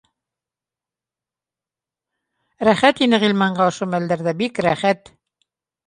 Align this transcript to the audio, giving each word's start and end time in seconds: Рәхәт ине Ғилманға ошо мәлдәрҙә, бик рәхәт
Рәхәт 2.71 3.05
ине 3.07 3.23
Ғилманға 3.27 3.71
ошо 3.75 3.93
мәлдәрҙә, 3.95 4.39
бик 4.45 4.67
рәхәт 4.71 5.19